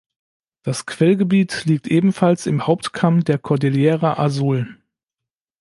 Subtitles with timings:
[0.63, 4.81] Das Quellgebiet liegt ebenfalls im Hauptkamm der Cordillera Azul.